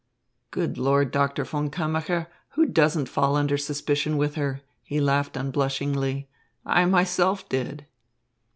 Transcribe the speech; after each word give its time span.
"Good 0.49 0.79
Lord, 0.79 1.11
Doctor 1.11 1.43
von 1.43 1.69
Kammacher! 1.69 2.25
Who 2.53 2.65
doesn't 2.65 3.07
fall 3.07 3.35
under 3.35 3.55
suspicion 3.55 4.17
with 4.17 4.33
her?" 4.33 4.61
He 4.81 4.99
laughed 4.99 5.37
unblushingly. 5.37 6.27
"I 6.65 6.85
myself 6.85 7.47
did." 7.47 7.85